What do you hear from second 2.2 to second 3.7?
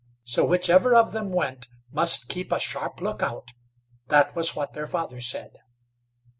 keep a sharp look out;